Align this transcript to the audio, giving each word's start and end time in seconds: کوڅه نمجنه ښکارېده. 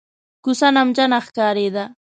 کوڅه 0.43 0.67
نمجنه 0.77 1.19
ښکارېده. 1.25 1.83